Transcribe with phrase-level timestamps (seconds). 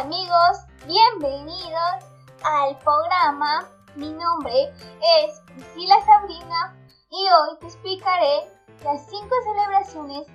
[0.00, 2.04] Amigos, bienvenidos
[2.44, 3.68] al programa.
[3.96, 4.72] Mi nombre
[5.18, 6.76] es Priscila Sabrina
[7.10, 8.48] y hoy te explicaré
[8.84, 10.28] las 5 celebraciones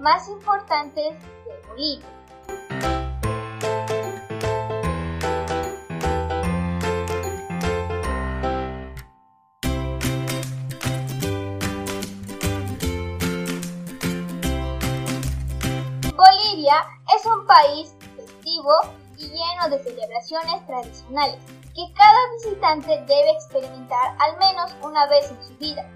[0.00, 2.06] más importantes de Bolivia.
[16.16, 21.38] Bolivia es un país festivo y lleno de celebraciones tradicionales
[21.74, 25.86] que cada visitante debe experimentar al menos una vez en su vida.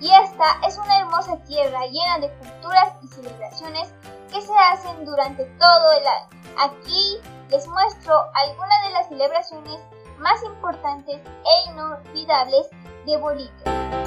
[0.00, 3.94] Y esta es una hermosa tierra llena de culturas y celebraciones
[4.30, 6.42] que se hacen durante todo el año.
[6.58, 7.18] Aquí
[7.48, 9.80] les muestro algunas de las celebraciones
[10.18, 12.68] más importantes e inolvidables
[13.06, 14.01] de Bolivia.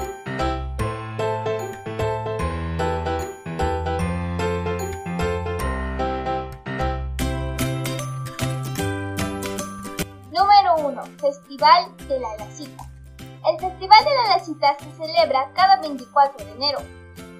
[11.26, 12.84] Festival de la Lacita.
[13.18, 16.78] El Festival de la Lacita se celebra cada 24 de enero,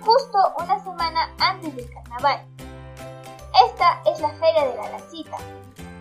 [0.00, 2.44] justo una semana antes del carnaval.
[3.64, 5.36] Esta es la Feria de la Lacita,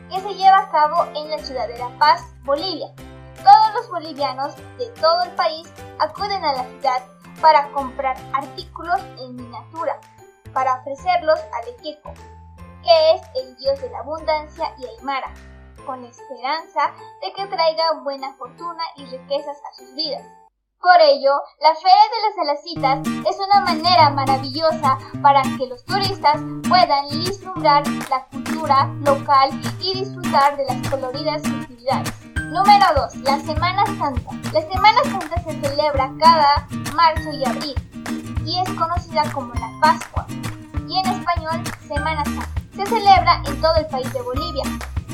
[0.10, 2.88] que se lleva a cabo en la ciudad de La Paz, Bolivia.
[3.44, 7.04] Todos los bolivianos de todo el país acuden a la ciudad
[7.40, 10.00] para comprar artículos en miniatura,
[10.54, 12.14] para ofrecerlos a Lequeco,
[12.82, 15.32] que es el dios de la abundancia y Aymara
[15.86, 20.26] con esperanza de que traiga buena fortuna y riquezas a sus vidas.
[20.82, 26.40] Por ello, la Feria de las Alacitas es una manera maravillosa para que los turistas
[26.68, 32.14] puedan vislumbrar la cultura local y disfrutar de las coloridas festividades.
[32.36, 33.16] Número 2.
[33.24, 34.32] La Semana Santa.
[34.54, 37.76] La Semana Santa se celebra cada marzo y abril
[38.46, 40.28] y es conocida como la Pascua
[40.88, 42.50] y en español Semana Santa.
[42.76, 44.64] Se celebra en todo el país de Bolivia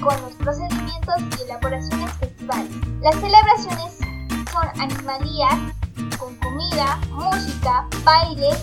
[0.02, 2.72] con los procedimientos y elaboraciones festivales.
[3.02, 3.98] Las celebraciones
[4.52, 5.54] son animalías
[6.18, 8.58] con comida, música, bailes,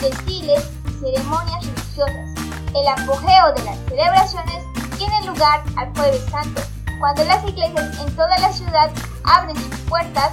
[0.00, 2.34] desfiles y ceremonias religiosas.
[2.74, 4.64] El apogeo de las celebraciones
[4.96, 6.62] tiene lugar al Jueves Santo,
[7.00, 8.90] cuando las iglesias en toda la ciudad
[9.24, 10.32] abren sus puertas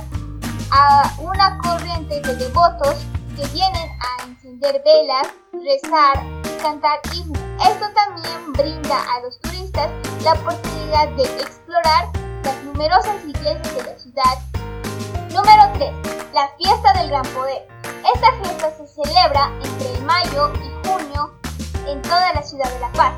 [0.71, 2.95] a una corriente de devotos
[3.35, 7.42] que vienen a encender velas, rezar y cantar himnos.
[7.63, 9.89] Esto también brinda a los turistas
[10.23, 12.09] la oportunidad de explorar
[12.43, 14.37] las numerosas iglesias de la ciudad.
[15.31, 15.71] Número
[16.03, 16.33] 3.
[16.33, 17.65] La fiesta del gran poder.
[18.13, 21.33] Esta fiesta se celebra entre mayo y junio
[21.87, 23.13] en toda la ciudad de La Paz.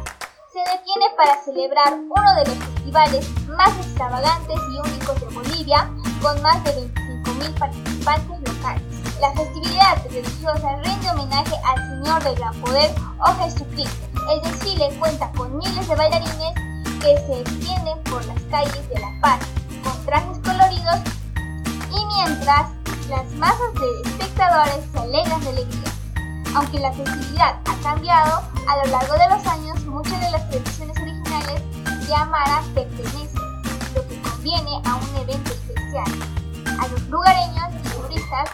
[0.54, 5.90] Se detiene para celebrar uno de los festivales más extravagantes y únicos de Bolivia,
[6.22, 8.84] con más de 25.000 participantes locales.
[9.20, 14.05] La festividad religiosa rinde homenaje al Señor del Gran Poder o Jesucristo.
[14.30, 16.54] El desfile cuenta con miles de bailarines
[17.00, 19.40] que se extienden por las calles de La Paz
[19.84, 21.00] con trajes coloridos
[21.92, 22.72] y mientras
[23.08, 25.92] las masas de espectadores se alegran de alegría.
[26.56, 30.98] Aunque la festividad ha cambiado a lo largo de los años, muchas de las tradiciones
[30.98, 31.62] originales
[32.08, 33.42] de Amara pertenecen,
[33.94, 38.50] lo que conviene a un evento especial, a los lugareños y turistas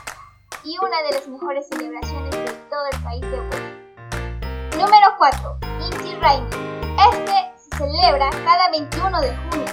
[0.65, 3.70] y una de las mejores celebraciones de todo el país de Bolivia.
[4.81, 5.59] Número 4.
[5.85, 6.49] Inti Raymi.
[7.11, 9.65] Este celebra cada 21 de junio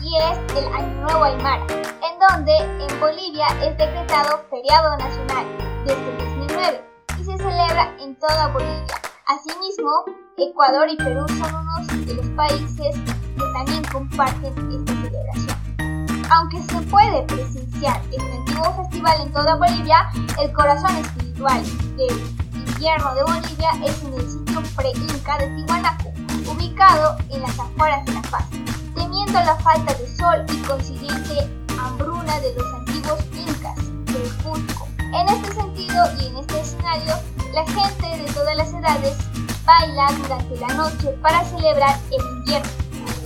[0.00, 5.46] y es el Año Nuevo Aymara, en donde en Bolivia es decretado feriado nacional
[5.84, 6.84] desde el 2009
[7.20, 9.00] y se celebra en toda Bolivia.
[9.28, 9.90] Asimismo,
[10.36, 16.26] Ecuador y Perú son unos de los países que también comparten esta celebración.
[16.32, 20.10] Aunque se puede presenciar este antiguo festival en toda Bolivia,
[20.42, 21.62] el corazón espiritual
[21.96, 22.38] del
[22.78, 24.47] invierno de Bolivia es en el sitio
[24.78, 26.12] pre-inca de Tiwanaku,
[26.52, 28.44] ubicado en las afueras de La Paz,
[28.94, 33.76] temiendo la falta de sol y consiguiente hambruna de los antiguos incas
[34.06, 34.86] del Cusco.
[35.00, 37.14] En este sentido y en este escenario,
[37.52, 39.16] la gente de todas las edades
[39.64, 42.70] baila durante la noche para celebrar el invierno.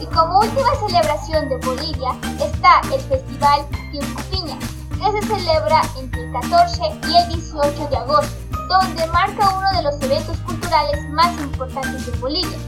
[0.01, 6.83] Y como última celebración de Bolivia está el Festival Tiempupiña, que se celebra entre 14
[7.09, 8.35] y el 18 de agosto,
[8.69, 12.59] donde marca uno de los eventos culturales más importantes de Bolivia.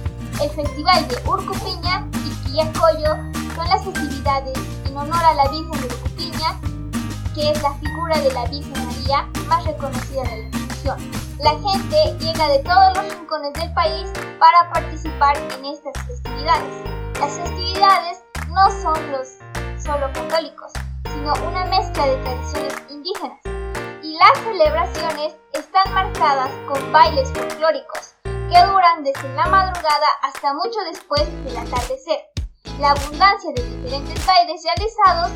[0.42, 3.14] El Festival de Urcupiña y Quillacoyo
[3.56, 6.60] son las festividades en honor a la Virgen de Urcupiña,
[7.34, 10.98] que es la figura de la Virgen María más reconocida de la institución.
[11.38, 16.84] La gente llega de todos los rincones del país para participar en estas festividades.
[17.18, 18.18] Las festividades
[18.48, 19.28] no son los
[19.82, 20.70] solo católicos,
[21.04, 22.83] sino una mezcla de tradiciones
[24.24, 31.26] las celebraciones están marcadas con bailes folclóricos que duran desde la madrugada hasta mucho después
[31.44, 32.20] del atardecer.
[32.80, 35.30] La abundancia de diferentes bailes realizados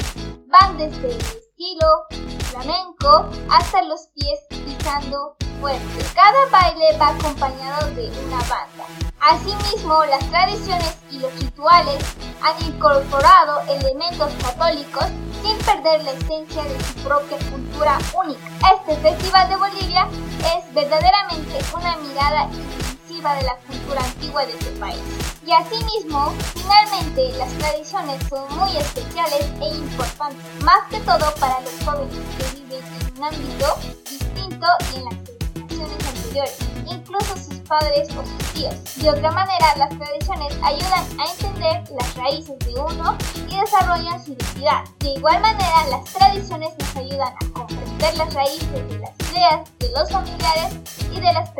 [0.46, 2.06] van desde el estilo
[2.50, 6.04] flamenco hasta los pies pisando fuerte.
[6.14, 8.86] Cada baile va acompañado de una banda.
[9.20, 12.02] Asimismo, las tradiciones y los rituales
[12.40, 15.04] han incorporado elementos católicos
[15.42, 18.40] sin perder la esencia de su propia cultura única.
[18.76, 20.08] Este Festival de Bolivia
[20.56, 25.00] es verdaderamente una mirada intensiva de la cultura antigua de este país.
[25.46, 31.72] Y asimismo, finalmente, las tradiciones son muy especiales e importantes, más que todo para los
[31.84, 35.37] jóvenes que viven en un ámbito distinto y en las
[35.82, 38.74] anteriores, incluso sus padres o sus tíos.
[38.96, 43.16] De otra manera, las tradiciones ayudan a entender las raíces de uno
[43.46, 44.84] y desarrollan su identidad.
[45.00, 49.90] De igual manera, las tradiciones nos ayudan a comprender las raíces de las ideas de
[49.90, 50.76] los familiares
[51.12, 51.54] y de las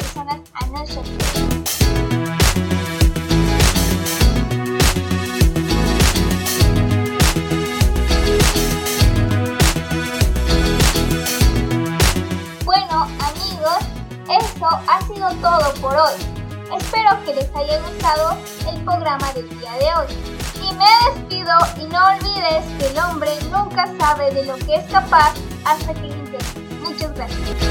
[14.58, 16.14] esto ha sido todo por hoy.
[16.76, 18.36] Espero que les haya gustado
[18.68, 20.06] el programa del día de hoy.
[20.56, 20.84] Y me
[21.14, 25.34] despido y no olvides que el hombre nunca sabe de lo que es capaz
[25.64, 26.08] hasta que.
[26.82, 27.67] Muchas gracias.